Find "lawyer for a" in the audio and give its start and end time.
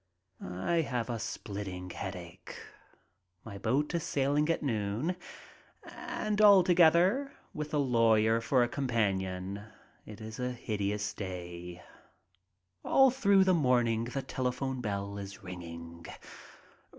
7.77-8.67